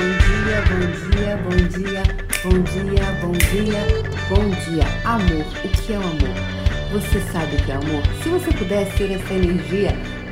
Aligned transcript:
bom 0.00 0.08
dia, 0.16 1.36
bom 1.36 1.60
dia, 1.68 2.02
bom 2.42 2.62
dia, 2.62 3.02
bom 3.22 3.32
dia, 3.52 3.82
bom 4.30 4.48
dia. 4.64 4.84
Amor, 5.04 5.44
o 5.62 5.68
que 5.68 5.92
é 5.92 5.98
o 5.98 6.02
amor? 6.02 6.92
Você 6.92 7.20
sabe 7.30 7.56
o 7.56 7.64
que 7.64 7.70
é 7.70 7.74
amor? 7.74 8.02
Se 8.22 8.30
você 8.30 8.50
pudesse 8.52 8.96
ter 8.96 9.12
essa 9.12 9.34
energia 9.34 9.90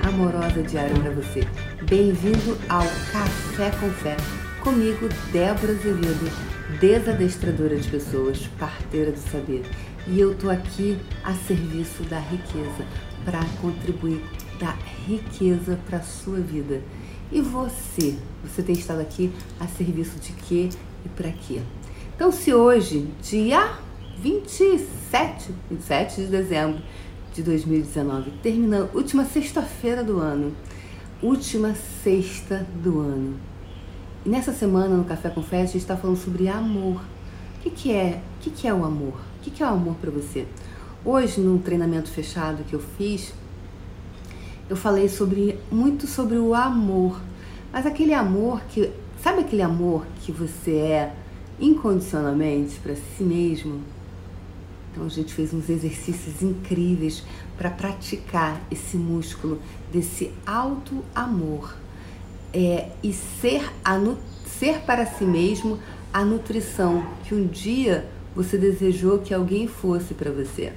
amorosa 0.08 0.62
diária 0.62 0.94
para 0.98 1.10
você, 1.10 1.46
bem-vindo 1.82 2.56
ao 2.70 2.86
Café 3.12 3.70
com 3.78 3.90
Fé. 3.90 4.16
Comigo, 4.62 5.06
Débora 5.32 5.72
Azevedo, 5.72 6.30
desadestradora 6.80 7.76
de 7.76 7.88
pessoas, 7.90 8.46
parteira 8.58 9.12
do 9.12 9.18
saber. 9.18 9.64
E 10.06 10.18
eu 10.18 10.34
tô 10.34 10.48
aqui 10.48 10.98
a 11.22 11.34
serviço 11.34 12.02
da 12.04 12.18
riqueza, 12.18 12.86
para 13.22 13.44
contribuir 13.60 14.24
da 14.58 14.74
riqueza 15.06 15.78
para 15.86 16.00
sua 16.00 16.40
vida. 16.40 16.80
E 17.30 17.42
você? 17.42 18.16
Você 18.42 18.62
tem 18.62 18.74
estado 18.74 19.00
aqui 19.00 19.30
a 19.60 19.66
serviço 19.66 20.18
de 20.18 20.32
quê 20.32 20.70
e 21.04 21.08
para 21.10 21.30
quê? 21.30 21.60
Então, 22.16 22.32
se 22.32 22.54
hoje, 22.54 23.06
dia 23.22 23.74
27, 24.18 25.54
27 25.70 26.22
de 26.22 26.26
dezembro 26.28 26.80
de 27.34 27.42
2019, 27.42 28.30
terminando, 28.42 28.88
última 28.94 29.26
sexta-feira 29.26 30.02
do 30.02 30.18
ano, 30.18 30.56
última 31.22 31.74
sexta 32.02 32.66
do 32.82 33.00
ano. 33.00 33.38
E 34.24 34.28
nessa 34.30 34.52
semana, 34.52 34.96
no 34.96 35.04
Café 35.04 35.28
com 35.28 35.42
Fé, 35.42 35.62
a 35.62 35.66
gente 35.66 35.78
está 35.78 35.98
falando 35.98 36.16
sobre 36.16 36.48
amor. 36.48 37.02
O 37.58 37.62
que, 37.62 37.70
que 37.70 37.92
é? 37.92 38.22
O 38.38 38.42
que, 38.42 38.50
que 38.50 38.66
é 38.66 38.72
o 38.72 38.84
amor? 38.86 39.20
O 39.38 39.42
que, 39.42 39.50
que 39.50 39.62
é 39.62 39.66
o 39.66 39.70
amor 39.70 39.96
para 39.96 40.10
você? 40.10 40.46
Hoje, 41.04 41.42
num 41.42 41.58
treinamento 41.58 42.10
fechado 42.10 42.64
que 42.64 42.74
eu 42.74 42.80
fiz, 42.80 43.34
eu 44.68 44.76
falei 44.76 45.08
sobre 45.08 45.58
muito 45.70 46.06
sobre 46.06 46.36
o 46.36 46.54
amor, 46.54 47.18
mas 47.72 47.86
aquele 47.86 48.14
amor 48.14 48.62
que 48.68 48.90
sabe 49.22 49.40
aquele 49.40 49.62
amor 49.62 50.06
que 50.20 50.32
você 50.32 50.76
é 50.76 51.14
incondicionalmente 51.60 52.78
para 52.78 52.94
si 52.94 53.22
mesmo. 53.22 53.80
Então 54.90 55.04
a 55.04 55.08
gente 55.08 55.34
fez 55.34 55.52
uns 55.52 55.68
exercícios 55.68 56.42
incríveis 56.42 57.22
para 57.56 57.70
praticar 57.70 58.60
esse 58.70 58.96
músculo 58.96 59.60
desse 59.92 60.32
alto 60.46 61.04
amor 61.14 61.76
é, 62.52 62.88
e 63.02 63.12
ser 63.12 63.70
a, 63.84 63.98
ser 64.46 64.80
para 64.80 65.04
si 65.04 65.24
mesmo 65.24 65.78
a 66.12 66.24
nutrição 66.24 67.04
que 67.24 67.34
um 67.34 67.46
dia 67.46 68.08
você 68.34 68.56
desejou 68.56 69.18
que 69.18 69.34
alguém 69.34 69.66
fosse 69.66 70.14
para 70.14 70.30
você. 70.30 70.72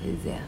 Pois 0.00 0.26
é. 0.26 0.40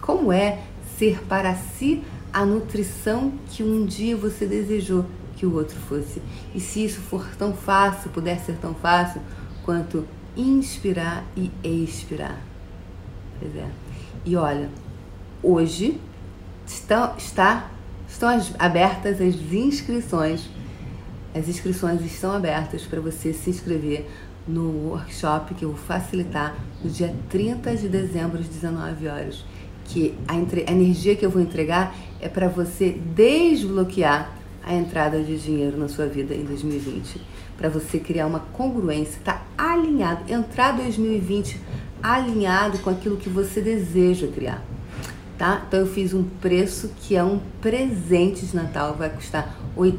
Como 0.00 0.32
é 0.32 0.62
ser 0.98 1.22
para 1.24 1.54
si 1.54 2.02
a 2.36 2.44
nutrição 2.44 3.32
que 3.48 3.62
um 3.62 3.86
dia 3.86 4.14
você 4.14 4.44
desejou 4.44 5.06
que 5.36 5.46
o 5.46 5.54
outro 5.54 5.74
fosse. 5.88 6.20
E 6.54 6.60
se 6.60 6.84
isso 6.84 7.00
for 7.00 7.26
tão 7.38 7.54
fácil, 7.54 8.10
puder 8.10 8.38
ser 8.40 8.56
tão 8.56 8.74
fácil 8.74 9.22
quanto 9.64 10.06
inspirar 10.36 11.24
e 11.34 11.50
expirar. 11.64 12.38
Pois 13.40 13.56
é. 13.56 13.66
E 14.22 14.36
olha, 14.36 14.68
hoje 15.42 15.98
estão, 16.66 17.16
está, 17.16 17.70
estão 18.06 18.28
abertas 18.58 19.18
as 19.18 19.34
inscrições. 19.50 20.50
As 21.34 21.48
inscrições 21.48 22.02
estão 22.02 22.32
abertas 22.32 22.82
para 22.82 23.00
você 23.00 23.32
se 23.32 23.48
inscrever 23.48 24.10
no 24.46 24.90
workshop 24.90 25.54
que 25.54 25.64
eu 25.64 25.70
vou 25.70 25.78
facilitar 25.78 26.54
no 26.84 26.90
dia 26.90 27.16
30 27.30 27.76
de 27.76 27.88
dezembro 27.88 28.40
às 28.40 28.46
19 28.46 29.08
horas 29.08 29.42
que 29.88 30.14
a, 30.26 30.34
a 30.34 30.72
energia 30.72 31.16
que 31.16 31.24
eu 31.24 31.30
vou 31.30 31.40
entregar 31.40 31.94
é 32.20 32.28
para 32.28 32.48
você 32.48 32.90
desbloquear 32.90 34.32
a 34.64 34.74
entrada 34.74 35.22
de 35.22 35.38
dinheiro 35.38 35.76
na 35.76 35.88
sua 35.88 36.06
vida 36.06 36.34
em 36.34 36.44
2020, 36.44 37.20
para 37.56 37.68
você 37.68 37.98
criar 37.98 38.26
uma 38.26 38.40
congruência, 38.40 39.20
tá 39.24 39.42
alinhado, 39.56 40.30
entrar 40.30 40.72
2020 40.72 41.60
alinhado 42.02 42.78
com 42.78 42.90
aquilo 42.90 43.16
que 43.16 43.28
você 43.28 43.60
deseja 43.60 44.26
criar. 44.26 44.62
Tá? 45.38 45.64
Então 45.66 45.80
eu 45.80 45.86
fiz 45.86 46.14
um 46.14 46.24
preço 46.24 46.90
que 47.02 47.14
é 47.14 47.22
um 47.22 47.40
presente 47.60 48.44
de 48.46 48.56
Natal, 48.56 48.94
vai 48.94 49.10
custar 49.10 49.56
R$ 49.76 49.94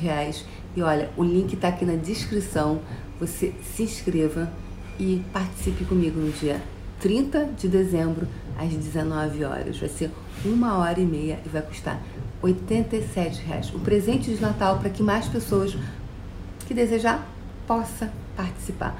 reais 0.00 0.44
e 0.74 0.82
olha, 0.82 1.10
o 1.16 1.22
link 1.22 1.52
está 1.52 1.68
aqui 1.68 1.84
na 1.84 1.96
descrição. 1.96 2.80
Você 3.20 3.52
se 3.74 3.82
inscreva 3.82 4.50
e 4.98 5.22
participe 5.32 5.84
comigo 5.84 6.18
no 6.18 6.30
dia 6.32 6.62
30 7.02 7.50
de 7.58 7.68
dezembro 7.68 8.28
às 8.56 8.72
19 8.72 9.44
horas. 9.44 9.78
Vai 9.78 9.88
ser 9.88 10.10
uma 10.44 10.78
hora 10.78 11.00
e 11.00 11.04
meia 11.04 11.40
e 11.44 11.48
vai 11.48 11.60
custar 11.60 12.00
R$ 12.42 12.54
reais. 13.44 13.74
Um 13.74 13.80
presente 13.80 14.32
de 14.32 14.40
Natal 14.40 14.78
para 14.78 14.88
que 14.88 15.02
mais 15.02 15.26
pessoas 15.26 15.76
que 16.66 16.72
desejar 16.72 17.28
possa 17.66 18.10
participar 18.36 18.96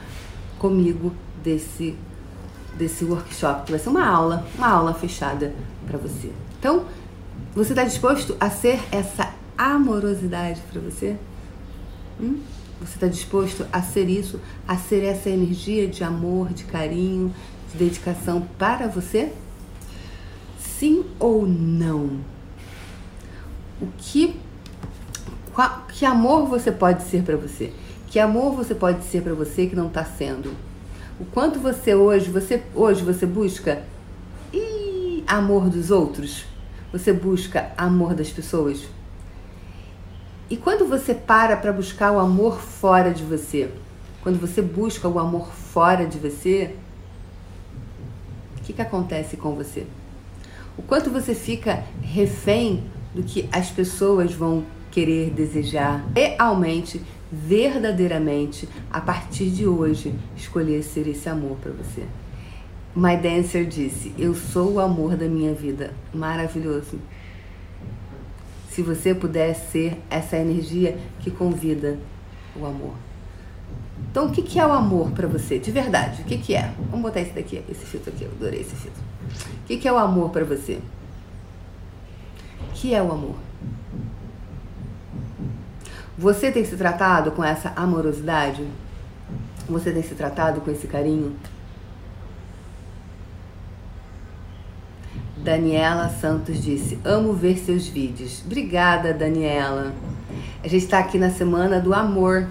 comigo 0.58 1.12
desse 1.42 1.96
desse 2.76 3.04
workshop, 3.04 3.66
que 3.66 3.70
vai 3.72 3.78
ser 3.78 3.90
uma 3.90 4.06
aula, 4.06 4.46
uma 4.56 4.66
aula 4.66 4.94
fechada 4.94 5.54
para 5.86 5.98
você. 5.98 6.32
Então, 6.58 6.86
você 7.54 7.72
está 7.72 7.84
disposto 7.84 8.34
a 8.40 8.48
ser 8.48 8.80
essa 8.90 9.34
amorosidade 9.58 10.58
para 10.72 10.80
você? 10.80 11.16
Hum? 12.18 12.40
Você 12.80 12.94
está 12.94 13.06
disposto 13.06 13.66
a 13.70 13.82
ser 13.82 14.08
isso, 14.08 14.40
a 14.66 14.76
ser 14.76 15.04
essa 15.04 15.28
energia 15.28 15.86
de 15.86 16.02
amor, 16.02 16.48
de 16.48 16.64
carinho, 16.64 17.32
de 17.72 17.78
dedicação 17.78 18.46
para 18.58 18.86
você? 18.86 19.32
Sim 20.58 21.04
ou 21.18 21.46
não? 21.46 22.20
O 23.80 23.86
que 23.98 24.36
qual, 25.52 25.84
que 25.88 26.06
amor 26.06 26.46
você 26.46 26.72
pode 26.72 27.02
ser 27.02 27.22
para 27.22 27.36
você? 27.36 27.72
Que 28.06 28.18
amor 28.18 28.54
você 28.54 28.74
pode 28.74 29.04
ser 29.04 29.22
para 29.22 29.34
você 29.34 29.66
que 29.66 29.76
não 29.76 29.88
está 29.88 30.04
sendo? 30.04 30.54
O 31.20 31.24
quanto 31.26 31.58
você 31.58 31.94
hoje, 31.94 32.30
você 32.30 32.62
hoje 32.74 33.02
você 33.02 33.26
busca 33.26 33.82
e 34.52 35.22
amor 35.26 35.68
dos 35.68 35.90
outros? 35.90 36.44
Você 36.90 37.12
busca 37.12 37.70
amor 37.76 38.14
das 38.14 38.30
pessoas? 38.30 38.82
E 40.48 40.56
quando 40.56 40.86
você 40.86 41.14
para 41.14 41.56
para 41.56 41.72
buscar 41.72 42.12
o 42.12 42.18
amor 42.18 42.60
fora 42.60 43.10
de 43.10 43.22
você, 43.22 43.70
quando 44.22 44.38
você 44.38 44.60
busca 44.60 45.08
o 45.08 45.18
amor 45.18 45.48
fora 45.52 46.06
de 46.06 46.18
você, 46.18 46.74
o 48.62 48.64
que, 48.64 48.72
que 48.72 48.82
acontece 48.82 49.36
com 49.36 49.56
você? 49.56 49.84
O 50.78 50.82
quanto 50.82 51.10
você 51.10 51.34
fica 51.34 51.84
refém 52.00 52.84
do 53.12 53.20
que 53.24 53.48
as 53.50 53.70
pessoas 53.70 54.32
vão 54.32 54.64
querer 54.88 55.30
desejar 55.30 56.06
realmente, 56.14 57.02
verdadeiramente, 57.32 58.68
a 58.88 59.00
partir 59.00 59.50
de 59.50 59.66
hoje, 59.66 60.14
escolher 60.36 60.84
ser 60.84 61.08
esse 61.08 61.28
amor 61.28 61.56
para 61.56 61.72
você. 61.72 62.04
My 62.94 63.16
Dancer 63.16 63.66
disse: 63.66 64.14
Eu 64.16 64.32
sou 64.32 64.74
o 64.74 64.80
amor 64.80 65.16
da 65.16 65.26
minha 65.26 65.52
vida. 65.52 65.92
Maravilhoso. 66.14 67.00
Se 68.70 68.80
você 68.80 69.12
puder 69.12 69.54
ser 69.54 69.98
essa 70.08 70.36
energia 70.36 70.96
que 71.18 71.32
convida 71.32 71.98
o 72.54 72.64
amor. 72.64 72.94
Então, 74.12 74.26
o 74.26 74.30
que, 74.30 74.42
que 74.42 74.60
é 74.60 74.66
o 74.66 74.70
amor 74.70 75.10
para 75.12 75.26
você? 75.26 75.58
De 75.58 75.70
verdade, 75.70 76.20
o 76.20 76.24
que, 76.26 76.36
que 76.36 76.54
é? 76.54 76.70
Vamos 76.90 77.00
botar 77.00 77.22
esse 77.22 77.32
daqui, 77.32 77.64
esse 77.66 77.86
filtro 77.86 78.12
aqui, 78.12 78.24
eu 78.24 78.30
adorei 78.30 78.60
esse 78.60 78.76
filtro. 78.76 79.02
O 79.62 79.66
que, 79.66 79.78
que 79.78 79.88
é 79.88 79.92
o 79.92 79.96
amor 79.96 80.28
para 80.28 80.44
você? 80.44 80.78
O 82.68 82.72
que 82.74 82.94
é 82.94 83.02
o 83.02 83.10
amor? 83.10 83.36
Você 86.18 86.52
tem 86.52 86.62
se 86.62 86.76
tratado 86.76 87.32
com 87.32 87.42
essa 87.42 87.72
amorosidade? 87.74 88.68
Você 89.66 89.90
tem 89.90 90.02
se 90.02 90.14
tratado 90.14 90.60
com 90.60 90.70
esse 90.70 90.86
carinho? 90.86 91.34
Daniela 95.38 96.10
Santos 96.10 96.62
disse: 96.62 96.98
Amo 97.02 97.32
ver 97.32 97.56
seus 97.56 97.86
vídeos. 97.88 98.42
Obrigada, 98.44 99.14
Daniela. 99.14 99.94
A 100.62 100.68
gente 100.68 100.84
está 100.84 100.98
aqui 100.98 101.16
na 101.16 101.30
semana 101.30 101.80
do 101.80 101.94
amor 101.94 102.46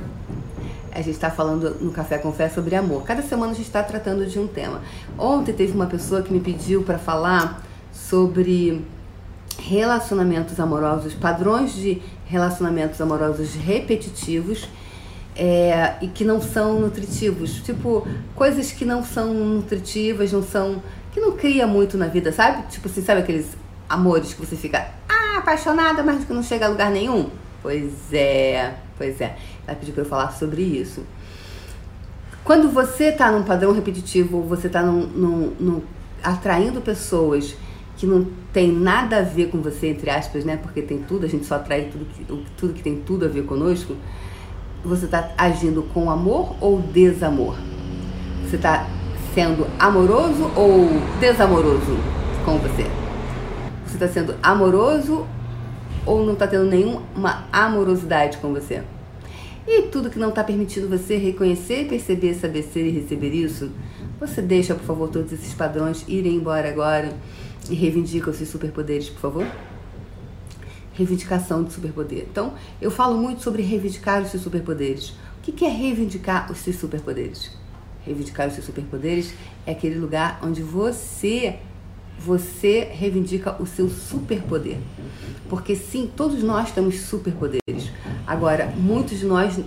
a 0.91 0.97
gente 0.97 1.11
está 1.11 1.29
falando 1.31 1.77
no 1.81 1.91
Café 1.91 2.17
com 2.17 2.31
Fé 2.31 2.49
sobre 2.49 2.75
amor. 2.75 3.03
Cada 3.03 3.21
semana 3.21 3.51
a 3.51 3.55
gente 3.55 3.67
está 3.67 3.81
tratando 3.81 4.25
de 4.25 4.37
um 4.39 4.47
tema. 4.47 4.81
Ontem 5.17 5.53
teve 5.53 5.73
uma 5.73 5.87
pessoa 5.87 6.21
que 6.21 6.31
me 6.31 6.39
pediu 6.39 6.83
para 6.83 6.97
falar 6.97 7.63
sobre 7.91 8.85
relacionamentos 9.57 10.59
amorosos, 10.59 11.13
padrões 11.13 11.73
de 11.73 12.01
relacionamentos 12.25 12.99
amorosos 12.99 13.53
repetitivos 13.55 14.67
é, 15.35 15.95
e 16.01 16.07
que 16.07 16.23
não 16.23 16.41
são 16.41 16.79
nutritivos. 16.79 17.61
Tipo, 17.61 18.07
coisas 18.35 18.71
que 18.71 18.85
não 18.85 19.03
são 19.03 19.33
nutritivas, 19.33 20.31
não 20.31 20.43
são. 20.43 20.81
que 21.11 21.19
não 21.19 21.33
cria 21.33 21.67
muito 21.67 21.97
na 21.97 22.07
vida, 22.07 22.31
sabe? 22.31 22.67
Tipo 22.69 22.87
assim, 22.87 23.01
sabe 23.01 23.21
aqueles 23.21 23.47
amores 23.87 24.33
que 24.33 24.45
você 24.45 24.55
fica 24.55 24.87
ah, 25.07 25.37
apaixonada, 25.37 26.03
mas 26.03 26.23
que 26.25 26.33
não 26.33 26.43
chega 26.43 26.65
a 26.65 26.69
lugar 26.69 26.91
nenhum? 26.91 27.29
Pois 27.61 27.91
é, 28.11 28.73
pois 29.01 29.19
é. 29.19 29.35
Ela 29.65 29.75
pediu 29.75 29.95
para 29.95 30.03
eu 30.03 30.07
falar 30.07 30.31
sobre 30.31 30.61
isso. 30.61 31.03
Quando 32.43 32.69
você 32.69 33.05
está 33.05 33.31
num 33.31 33.41
padrão 33.41 33.73
repetitivo, 33.73 34.43
você 34.43 34.67
está 34.67 34.83
num, 34.83 35.07
num, 35.07 35.53
num, 35.59 35.81
atraindo 36.23 36.79
pessoas 36.81 37.55
que 37.97 38.05
não 38.05 38.27
tem 38.53 38.71
nada 38.71 39.17
a 39.17 39.21
ver 39.23 39.49
com 39.49 39.59
você, 39.59 39.87
entre 39.87 40.11
aspas, 40.11 40.45
né? 40.45 40.55
Porque 40.55 40.83
tem 40.83 40.99
tudo, 40.99 41.25
a 41.25 41.29
gente 41.29 41.45
só 41.45 41.55
atrai 41.55 41.89
tudo 41.91 42.05
que, 42.05 42.25
tudo 42.57 42.73
que 42.73 42.83
tem 42.83 42.97
tudo 42.97 43.25
a 43.25 43.27
ver 43.27 43.43
conosco. 43.43 43.95
Você 44.85 45.05
está 45.05 45.31
agindo 45.35 45.81
com 45.93 46.11
amor 46.11 46.55
ou 46.61 46.79
desamor? 46.79 47.55
Você 48.43 48.55
está 48.55 48.87
sendo 49.33 49.65
amoroso 49.79 50.51
ou 50.55 50.89
desamoroso 51.19 51.97
com 52.45 52.57
você? 52.59 52.85
Você 53.85 53.95
está 53.95 54.07
sendo 54.07 54.35
amoroso 54.43 55.25
ou 56.05 56.25
não 56.25 56.33
está 56.33 56.47
tendo 56.47 56.65
nenhuma 56.65 57.45
amorosidade 57.51 58.37
com 58.37 58.53
você? 58.53 58.83
E 59.67 59.83
tudo 59.83 60.09
que 60.09 60.17
não 60.17 60.29
está 60.29 60.43
permitindo 60.43 60.89
você 60.89 61.17
reconhecer, 61.17 61.87
perceber, 61.87 62.33
saber 62.33 62.63
ser 62.63 62.85
e 62.87 62.89
receber 62.89 63.29
isso, 63.29 63.71
você 64.19 64.41
deixa, 64.41 64.73
por 64.73 64.83
favor, 64.83 65.09
todos 65.09 65.31
esses 65.31 65.53
padrões 65.53 66.03
irem 66.07 66.35
embora 66.35 66.67
agora 66.69 67.13
e 67.69 67.75
reivindica 67.75 68.29
os 68.29 68.37
seus 68.37 68.49
superpoderes, 68.49 69.09
por 69.09 69.19
favor? 69.19 69.47
Reivindicação 70.93 71.63
de 71.63 71.73
superpoder. 71.73 72.25
Então, 72.29 72.53
eu 72.81 72.89
falo 72.91 73.17
muito 73.17 73.41
sobre 73.41 73.61
reivindicar 73.61 74.21
os 74.21 74.29
seus 74.29 74.43
superpoderes. 74.43 75.13
O 75.37 75.41
que 75.41 75.65
é 75.65 75.69
reivindicar 75.69 76.51
os 76.51 76.57
seus 76.57 76.75
superpoderes? 76.77 77.51
Reivindicar 78.03 78.47
os 78.47 78.53
seus 78.55 78.65
superpoderes 78.65 79.33
é 79.65 79.71
aquele 79.71 79.99
lugar 79.99 80.39
onde 80.43 80.61
você 80.61 81.59
você 82.25 82.87
reivindica 82.91 83.55
o 83.61 83.65
seu 83.65 83.89
superpoder. 83.89 84.77
Porque 85.49 85.75
sim, 85.75 86.09
todos 86.15 86.43
nós 86.43 86.71
temos 86.71 87.01
superpoderes. 87.01 87.91
Agora, 88.25 88.73
muitos 88.77 89.19
de 89.19 89.25
nós 89.25 89.59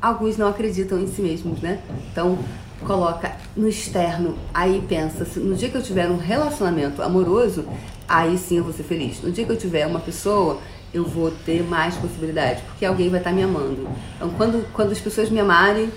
alguns 0.00 0.36
não 0.36 0.48
acreditam 0.48 0.98
em 0.98 1.08
si 1.08 1.20
mesmos, 1.20 1.60
né? 1.60 1.80
Então, 2.12 2.38
coloca 2.84 3.36
no 3.56 3.68
externo, 3.68 4.38
aí 4.54 4.82
pensa, 4.88 5.26
no 5.40 5.56
dia 5.56 5.68
que 5.68 5.76
eu 5.76 5.82
tiver 5.82 6.08
um 6.08 6.16
relacionamento 6.16 7.02
amoroso, 7.02 7.64
aí 8.08 8.38
sim 8.38 8.58
eu 8.58 8.64
vou 8.64 8.72
ser 8.72 8.84
feliz. 8.84 9.20
No 9.20 9.32
dia 9.32 9.44
que 9.44 9.50
eu 9.50 9.56
tiver 9.56 9.86
uma 9.86 9.98
pessoa, 9.98 10.60
eu 10.94 11.04
vou 11.04 11.30
ter 11.30 11.62
mais 11.62 11.96
possibilidades, 11.96 12.62
porque 12.62 12.84
alguém 12.84 13.08
vai 13.08 13.18
estar 13.20 13.32
me 13.32 13.42
amando. 13.42 13.88
Então, 14.16 14.30
quando, 14.30 14.64
quando 14.72 14.92
as 14.92 15.00
pessoas 15.00 15.28
me 15.28 15.40
amarem, 15.40 15.90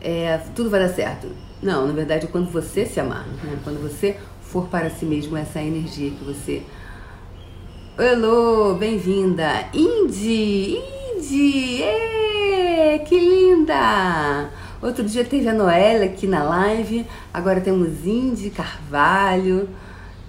é, 0.00 0.38
tudo 0.54 0.68
vai 0.68 0.80
dar 0.80 0.90
certo. 0.90 1.28
Não, 1.62 1.86
na 1.86 1.92
verdade, 1.92 2.26
quando 2.26 2.50
você 2.50 2.84
se 2.84 3.00
amar, 3.00 3.26
né? 3.42 3.58
quando 3.64 3.80
você 3.80 4.16
for 4.50 4.68
para 4.68 4.90
si 4.90 5.04
mesmo 5.04 5.36
essa 5.36 5.60
energia 5.60 6.10
que 6.10 6.24
você. 6.24 6.62
Hello, 7.98 8.74
bem-vinda! 8.74 9.66
Indy! 9.72 10.78
Indy! 11.16 11.84
que 13.06 13.18
linda! 13.18 14.50
Outro 14.82 15.04
dia 15.04 15.24
teve 15.24 15.48
a 15.48 15.54
Noelle 15.54 16.04
aqui 16.04 16.26
na 16.26 16.42
live, 16.42 17.06
agora 17.32 17.60
temos 17.60 18.06
Indy 18.06 18.50
Carvalho, 18.50 19.68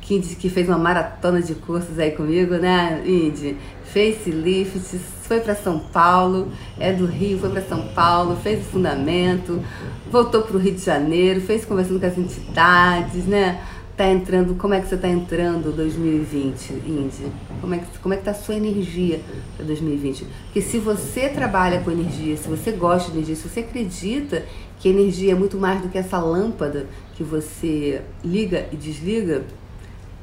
que, 0.02 0.20
que 0.20 0.50
fez 0.50 0.68
uma 0.68 0.78
maratona 0.78 1.42
de 1.42 1.54
cursos 1.54 2.00
aí 2.00 2.12
comigo, 2.12 2.56
né, 2.56 3.04
Indy? 3.06 3.58
Facelift, 3.86 5.00
foi 5.22 5.40
para 5.40 5.56
São 5.56 5.80
Paulo, 5.80 6.52
é 6.80 6.94
do 6.94 7.06
Rio, 7.06 7.40
foi 7.40 7.50
para 7.50 7.62
São 7.62 7.88
Paulo, 7.90 8.38
fez 8.38 8.62
o 8.62 8.70
fundamento, 8.70 9.62
voltou 10.10 10.42
para 10.42 10.56
o 10.56 10.60
Rio 10.60 10.74
de 10.74 10.82
Janeiro, 10.82 11.42
fez 11.42 11.66
conversando 11.66 12.00
com 12.00 12.06
as 12.06 12.18
entidades, 12.18 13.26
né? 13.26 13.62
Tá 13.98 14.08
entrando, 14.08 14.54
como 14.56 14.76
é 14.76 14.80
que 14.80 14.88
você 14.88 14.94
está 14.94 15.10
entrando 15.10 15.76
2020, 15.76 16.72
Indy? 16.86 17.32
Como 17.60 17.74
é 17.74 17.80
que 17.80 17.98
como 17.98 18.14
é 18.14 18.18
que 18.18 18.24
tá 18.24 18.30
a 18.30 18.36
sua 18.36 18.54
energia 18.54 19.20
para 19.56 19.66
2020? 19.66 20.28
Porque 20.46 20.62
se 20.62 20.78
você 20.78 21.30
trabalha 21.30 21.82
com 21.82 21.90
energia, 21.90 22.38
se 22.38 22.48
você 22.48 22.72
gosta 22.72 23.10
de 23.10 23.18
energia, 23.18 23.36
se 23.36 23.50
você 23.50 23.62
acredita 23.62 24.46
que 24.80 24.88
energia 24.88 25.32
é 25.32 25.36
muito 25.36 25.58
mais 25.58 25.82
do 25.82 25.90
que 25.90 25.98
essa 25.98 26.20
lâmpada 26.20 26.86
que 27.16 27.24
você 27.24 28.04
liga 28.24 28.68
e 28.72 28.76
desliga, 28.76 29.44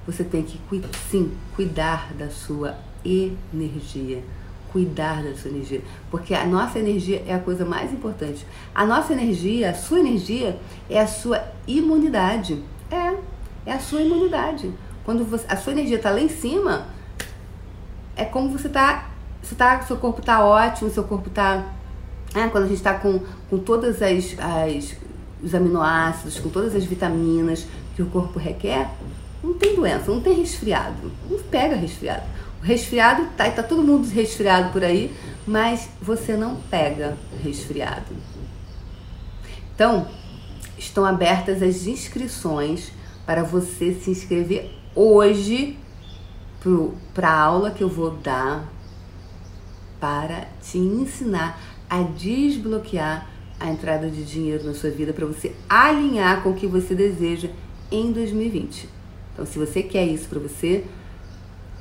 você 0.07 0.23
tem 0.23 0.45
que 0.45 0.61
sim 1.11 1.33
cuidar 1.57 2.15
da 2.15 2.31
sua 2.31 2.77
energia 3.05 4.23
cuidar 4.73 5.23
da 5.23 5.33
sua 5.37 5.53
energia, 5.53 5.81
porque 6.11 6.35
a 6.35 6.45
nossa 6.45 6.81
energia 6.81 7.23
é 7.29 7.33
a 7.33 7.39
coisa 7.39 7.65
mais 7.65 7.93
importante. 7.93 8.45
A 8.75 8.85
nossa 8.85 9.13
energia, 9.13 9.71
a 9.71 9.75
sua 9.75 10.01
energia 10.01 10.59
é 10.91 11.01
a 11.01 11.07
sua 11.07 11.45
imunidade. 11.65 12.61
É, 12.91 13.15
é 13.67 13.73
a 13.73 13.79
sua 13.79 14.03
imunidade. 14.03 14.73
Quando 15.05 15.25
você, 15.25 15.45
a 15.49 15.57
sua 15.57 15.73
energia 15.73 15.97
está 15.97 16.11
lá 16.11 16.21
em 16.21 16.29
cima, 16.29 16.87
é 18.17 18.25
como 18.25 18.51
você 18.51 18.67
está. 18.67 19.11
Você 19.43 19.55
tá, 19.55 19.83
seu 19.83 19.99
corpo 19.99 20.21
está 20.21 20.43
ótimo, 20.43 20.91
seu 20.91 21.05
corpo 21.05 21.29
está. 21.29 21.65
É, 22.35 22.49
quando 22.49 22.65
a 22.65 22.69
gente 22.69 22.79
está 22.79 22.95
com, 22.95 23.21
com 23.51 23.59
todas 23.59 24.03
as, 24.03 24.35
as 24.39 24.97
os 25.45 25.55
aminoácidos, 25.55 26.39
com 26.39 26.49
todas 26.49 26.75
as 26.75 26.85
vitaminas 26.85 27.67
que 27.95 28.03
o 28.03 28.07
corpo 28.07 28.39
requer, 28.39 28.91
não 29.43 29.53
tem 29.55 29.77
doença, 29.77 30.11
não 30.11 30.21
tem 30.21 30.35
resfriado, 30.35 31.13
não 31.31 31.39
pega 31.39 31.77
resfriado. 31.77 32.23
O 32.63 32.65
resfriado 32.65 33.27
tá, 33.37 33.51
tá 33.51 33.63
todo 33.63 33.83
mundo 33.83 34.09
resfriado 34.09 34.73
por 34.73 34.83
aí, 34.83 35.15
mas 35.47 35.89
você 36.01 36.35
não 36.35 36.57
pega 36.71 37.17
resfriado. 37.43 38.17
Então, 39.75 40.09
estão 40.79 41.05
abertas 41.05 41.63
as 41.63 41.87
inscrições 41.87 42.91
para 43.27 43.43
você 43.43 43.95
se 43.95 44.11
inscrever 44.11 44.71
hoje 44.95 45.79
para 47.13 47.29
a 47.29 47.41
aula 47.41 47.71
que 47.71 47.83
eu 47.85 47.89
vou 47.89 48.11
dar 48.11 48.73
para 50.01 50.49
te 50.63 50.79
ensinar 50.79 51.61
a 51.89 52.03
desbloquear 52.03 53.29
a 53.61 53.71
entrada 53.71 54.11
de 54.11 54.25
dinheiro 54.25 54.65
na 54.65 54.75
sua 54.75 54.91
vida 54.91 55.13
para 55.13 55.27
você 55.27 55.55
alinhar 55.69 56.43
com 56.43 56.51
o 56.51 56.55
que 56.55 56.67
você 56.67 56.95
deseja 56.95 57.49
em 57.91 58.13
2020. 58.13 58.89
Então, 59.33 59.45
se 59.45 59.59
você 59.59 59.83
quer 59.83 60.07
isso 60.07 60.29
para 60.29 60.39
você, 60.39 60.85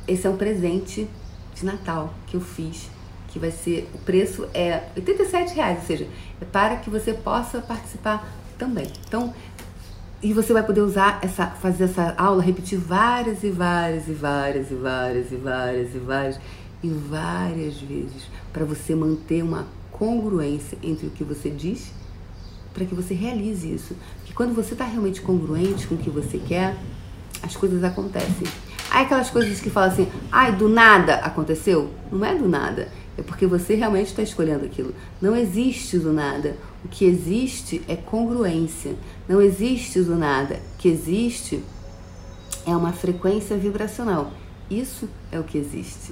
esse 0.07 0.27
é 0.27 0.29
um 0.29 0.37
presente 0.37 1.07
de 1.55 1.65
Natal 1.65 2.13
que 2.27 2.35
eu 2.35 2.41
fiz, 2.41 2.89
que 3.29 3.39
vai 3.39 3.51
ser 3.51 3.89
o 3.93 3.97
preço 3.99 4.47
é 4.53 4.83
87 4.95 5.55
reais, 5.55 5.79
ou 5.79 5.85
seja, 5.85 6.07
é 6.41 6.45
para 6.45 6.77
que 6.77 6.89
você 6.89 7.13
possa 7.13 7.61
participar 7.61 8.27
também. 8.57 8.87
Então, 9.07 9.33
e 10.23 10.31
você 10.31 10.53
vai 10.53 10.63
poder 10.63 10.81
usar 10.81 11.19
essa, 11.21 11.47
fazer 11.47 11.83
essa 11.83 12.13
aula, 12.17 12.41
repetir 12.41 12.79
várias 12.79 13.43
e 13.43 13.49
várias 13.49 14.07
e 14.07 14.13
várias 14.13 14.71
e 14.71 14.75
várias 14.75 15.31
e 15.31 15.35
várias 15.35 15.93
e 15.93 15.97
várias 15.99 16.39
e 16.81 16.87
várias 16.87 17.75
vezes 17.81 18.29
para 18.51 18.63
você 18.63 18.95
manter 18.95 19.43
uma 19.43 19.67
congruência 19.91 20.77
entre 20.81 21.07
o 21.07 21.09
que 21.09 21.23
você 21.23 21.49
diz 21.49 21.91
para 22.73 22.85
que 22.85 22.95
você 22.95 23.13
realize 23.13 23.71
isso. 23.71 23.95
Porque 24.17 24.33
quando 24.33 24.55
você 24.55 24.73
está 24.73 24.85
realmente 24.85 25.21
congruente 25.21 25.85
com 25.85 25.95
o 25.95 25.97
que 25.97 26.09
você 26.09 26.39
quer, 26.39 26.75
as 27.41 27.55
coisas 27.55 27.83
acontecem. 27.83 28.47
Aí 28.89 29.05
aquelas 29.05 29.29
coisas 29.29 29.59
que 29.59 29.69
falam 29.69 29.91
assim, 29.91 30.07
ai, 30.31 30.51
do 30.53 30.67
nada 30.67 31.15
aconteceu. 31.15 31.91
Não 32.11 32.25
é 32.25 32.33
do 32.33 32.47
nada. 32.47 32.87
É 33.17 33.21
porque 33.21 33.45
você 33.45 33.75
realmente 33.75 34.07
está 34.07 34.23
escolhendo 34.23 34.65
aquilo. 34.65 34.93
Não 35.21 35.35
existe 35.35 35.99
do 35.99 36.11
nada. 36.11 36.55
O 36.83 36.87
que 36.87 37.05
existe 37.05 37.81
é 37.87 37.95
congruência. 37.95 38.95
Não 39.27 39.41
existe 39.41 40.01
do 40.01 40.15
nada. 40.15 40.59
O 40.73 40.77
que 40.77 40.89
existe 40.89 41.63
é 42.65 42.75
uma 42.75 42.91
frequência 42.91 43.55
vibracional. 43.57 44.31
Isso 44.69 45.07
é 45.31 45.39
o 45.39 45.43
que 45.43 45.57
existe. 45.57 46.11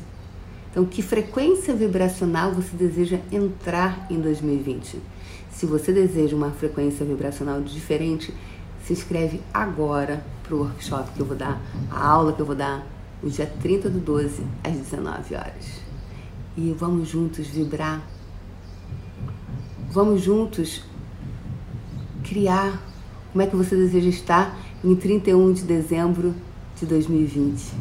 Então, 0.69 0.85
que 0.85 1.01
frequência 1.01 1.73
vibracional 1.73 2.53
você 2.53 2.75
deseja 2.77 3.19
entrar 3.31 4.07
em 4.09 4.19
2020? 4.19 4.99
Se 5.51 5.65
você 5.65 5.91
deseja 5.91 6.35
uma 6.35 6.51
frequência 6.51 7.05
vibracional 7.05 7.61
diferente, 7.61 8.33
se 8.85 8.93
inscreve 8.93 9.41
agora 9.53 10.23
para 10.43 10.55
o 10.55 10.59
workshop 10.59 11.11
que 11.11 11.19
eu 11.19 11.25
vou 11.25 11.35
dar, 11.35 11.61
a 11.89 12.07
aula 12.07 12.31
que 12.33 12.41
eu 12.41 12.45
vou 12.45 12.55
dar 12.55 12.85
no 13.21 13.29
dia 13.29 13.51
30 13.61 13.89
do 13.89 13.99
12 13.99 14.43
às 14.63 14.73
19 14.73 15.35
horas. 15.35 15.90
E 16.55 16.75
vamos 16.77 17.07
juntos 17.07 17.47
vibrar. 17.47 18.01
Vamos 19.89 20.21
juntos 20.21 20.83
criar 22.23 22.81
como 23.31 23.41
é 23.41 23.47
que 23.47 23.55
você 23.55 23.75
deseja 23.75 24.09
estar 24.09 24.57
em 24.83 24.95
31 24.95 25.53
de 25.53 25.63
dezembro 25.63 26.35
de 26.75 26.85
2020. 26.85 27.73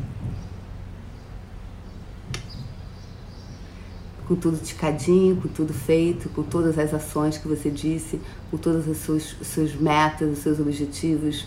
Com 4.26 4.36
tudo 4.36 4.58
ticadinho, 4.58 5.36
com 5.36 5.48
tudo 5.48 5.72
feito, 5.72 6.28
com 6.28 6.42
todas 6.42 6.78
as 6.78 6.94
ações 6.94 7.38
que 7.38 7.48
você 7.48 7.68
disse, 7.68 8.20
com 8.50 8.56
todas 8.56 8.88
as 8.88 8.98
suas, 8.98 9.36
suas 9.42 9.74
metas, 9.74 10.30
os 10.30 10.38
seus 10.38 10.60
objetivos, 10.60 11.46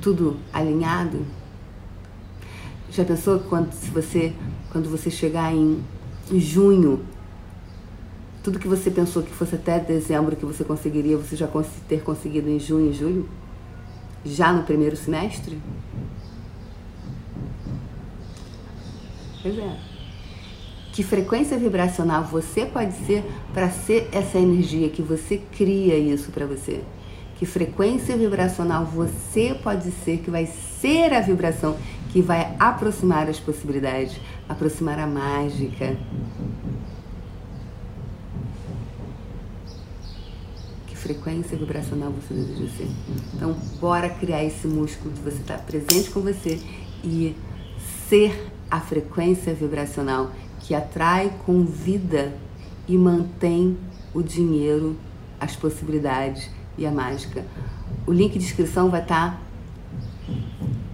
tudo 0.00 0.36
alinhado. 0.52 1.26
Já 2.90 3.04
pensou 3.04 3.40
quando 3.40 3.72
se 3.72 3.90
você 3.90 4.32
quando 4.70 4.90
você 4.90 5.10
chegar 5.10 5.52
em 5.52 5.82
junho 6.32 7.00
tudo 8.46 8.60
que 8.60 8.68
você 8.68 8.92
pensou 8.92 9.24
que 9.24 9.32
fosse 9.32 9.56
até 9.56 9.80
dezembro 9.80 10.36
que 10.36 10.46
você 10.46 10.62
conseguiria, 10.62 11.16
você 11.16 11.34
já 11.34 11.48
ter 11.88 12.02
conseguido 12.02 12.48
em 12.48 12.60
junho 12.60 12.90
e 12.90 12.94
julho? 12.94 13.28
Já 14.24 14.52
no 14.52 14.62
primeiro 14.62 14.96
semestre? 14.96 15.60
Pois 19.42 19.58
é. 19.58 19.76
Que 20.92 21.02
frequência 21.02 21.58
vibracional 21.58 22.22
você 22.22 22.64
pode 22.64 22.94
ser 23.04 23.24
para 23.52 23.68
ser 23.68 24.08
essa 24.12 24.38
energia 24.38 24.88
que 24.90 25.02
você 25.02 25.38
cria 25.38 25.98
isso 25.98 26.30
para 26.30 26.46
você? 26.46 26.82
Que 27.40 27.44
frequência 27.44 28.16
vibracional 28.16 28.84
você 28.84 29.58
pode 29.60 29.90
ser 29.90 30.18
que 30.18 30.30
vai 30.30 30.46
ser 30.46 31.12
a 31.12 31.20
vibração 31.20 31.76
que 31.76 31.96
que 32.16 32.22
vai 32.22 32.56
aproximar 32.58 33.28
as 33.28 33.38
possibilidades, 33.38 34.18
aproximar 34.48 34.98
a 34.98 35.06
mágica. 35.06 35.96
Que 40.86 40.96
frequência 40.96 41.56
vibracional 41.56 42.12
você 42.12 42.34
deseja 42.34 42.76
ser? 42.76 42.88
Então, 43.34 43.56
bora 43.80 44.08
criar 44.08 44.44
esse 44.44 44.66
músculo 44.66 45.12
de 45.14 45.20
você 45.20 45.38
estar 45.38 45.58
presente 45.58 46.10
com 46.10 46.20
você 46.20 46.60
e 47.02 47.36
ser 48.08 48.50
a 48.70 48.80
frequência 48.80 49.54
vibracional 49.54 50.32
que 50.60 50.74
atrai 50.74 51.32
com 51.44 51.64
vida 51.64 52.32
e 52.88 52.96
mantém 52.96 53.76
o 54.12 54.22
dinheiro, 54.22 54.96
as 55.40 55.54
possibilidades 55.54 56.50
e 56.78 56.86
a 56.86 56.90
mágica. 56.90 57.44
O 58.06 58.12
link 58.12 58.38
de 58.38 58.44
inscrição 58.44 58.90
vai 58.90 59.02
estar 59.02 59.40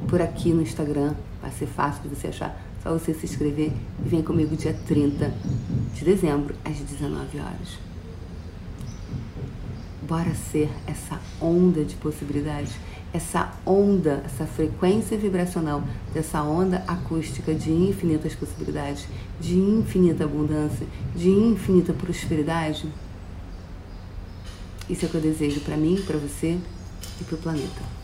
por 0.09 0.21
aqui 0.21 0.53
no 0.53 0.63
Instagram, 0.63 1.15
vai 1.41 1.51
ser 1.51 1.67
fácil 1.67 2.03
de 2.03 2.09
você 2.09 2.29
achar. 2.29 2.72
Só 2.83 2.93
você 2.93 3.15
se 3.15 3.27
inscrever 3.27 3.73
e 4.05 4.09
vem 4.09 4.23
comigo 4.23 4.57
dia 4.57 4.77
30 4.87 5.33
de 5.95 6.05
dezembro, 6.05 6.55
às 6.65 6.77
19 6.79 7.39
horas. 7.39 7.79
Bora 10.03 10.35
ser 10.35 10.69
essa 10.85 11.21
onda 11.41 11.85
de 11.85 11.95
possibilidades, 11.95 12.73
essa 13.13 13.53
onda, 13.65 14.23
essa 14.25 14.47
frequência 14.47 15.17
vibracional 15.17 15.85
dessa 16.13 16.43
onda 16.43 16.83
acústica 16.89 17.55
de 17.55 17.71
infinitas 17.71 18.35
possibilidades, 18.35 19.07
de 19.41 19.57
infinita 19.57 20.25
abundância, 20.25 20.87
de 21.15 21.29
infinita 21.31 21.93
prosperidade. 21.93 22.89
Isso 24.91 25.05
é 25.05 25.09
o 25.09 25.11
que 25.11 25.17
eu 25.19 25.21
desejo 25.21 25.61
para 25.61 25.77
mim, 25.77 26.03
para 26.05 26.19
você 26.19 26.59
e 27.21 27.25
para 27.25 27.37
o 27.37 27.39
planeta. 27.39 28.02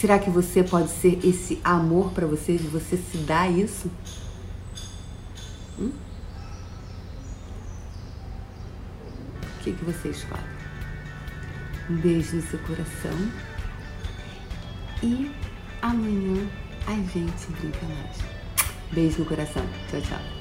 Será 0.00 0.16
que 0.16 0.30
você 0.30 0.62
pode 0.62 0.90
ser 0.90 1.18
esse 1.26 1.60
amor 1.64 2.12
para 2.12 2.24
você, 2.24 2.56
de 2.56 2.68
você 2.68 2.96
se 2.96 3.18
dar 3.18 3.50
isso? 3.50 3.90
Hum? 5.76 5.90
O 9.42 9.64
que, 9.64 9.72
que 9.72 9.84
você 9.84 10.10
escolhe? 10.10 10.40
Um 11.90 11.96
beijo 11.96 12.36
no 12.36 12.42
seu 12.42 12.60
coração 12.60 13.32
e 15.02 15.32
amanhã 15.82 16.48
a 16.86 16.94
gente 16.94 17.50
brinca 17.58 17.84
mais. 17.86 18.18
Beijo 18.92 19.18
no 19.18 19.26
coração. 19.26 19.66
Tchau, 19.90 20.00
tchau. 20.00 20.37